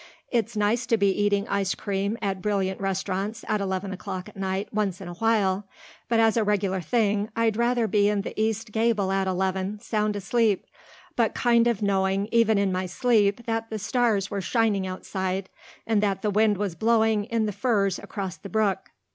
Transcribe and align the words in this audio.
It's 0.31 0.57
nice 0.57 0.87
to 0.87 0.97
be 0.97 1.11
eating 1.11 1.47
ice 1.47 1.75
cream 1.75 2.17
at 2.23 2.41
brilliant 2.41 2.81
restaurants 2.81 3.45
at 3.47 3.61
eleven 3.61 3.93
o'clock 3.93 4.29
at 4.29 4.35
night 4.35 4.67
once 4.73 4.99
in 4.99 5.07
a 5.07 5.13
while; 5.13 5.67
but 6.09 6.19
as 6.19 6.35
a 6.35 6.43
regular 6.43 6.81
thing 6.81 7.29
I'd 7.35 7.55
rather 7.55 7.85
be 7.85 8.09
in 8.09 8.21
the 8.23 8.33
east 8.35 8.71
gable 8.71 9.11
at 9.11 9.27
eleven, 9.27 9.79
sound 9.79 10.15
asleep, 10.15 10.65
but 11.15 11.35
kind 11.35 11.67
of 11.67 11.83
knowing 11.83 12.27
even 12.31 12.57
in 12.57 12.71
my 12.71 12.87
sleep 12.87 13.45
that 13.45 13.69
the 13.69 13.77
stars 13.77 14.31
were 14.31 14.41
shining 14.41 14.87
outside 14.87 15.49
and 15.85 16.01
that 16.01 16.23
the 16.23 16.31
wind 16.31 16.57
was 16.57 16.73
blowing 16.73 17.25
in 17.25 17.45
the 17.45 17.51
firs 17.53 17.99
across 17.99 18.37
the 18.37 18.49
brook. 18.49 18.89